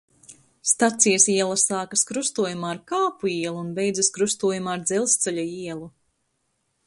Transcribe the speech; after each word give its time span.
Stacijas 0.69 1.25
iela 1.33 1.57
sākas 1.63 2.03
krustojumā 2.11 2.71
ar 2.75 2.79
Kāpu 2.93 3.31
ielu 3.33 3.61
un 3.65 3.69
beidzas 3.79 4.09
krustojumā 4.15 4.75
ar 4.79 4.87
Dzelzceļa 4.93 5.45
ielu. 5.67 5.89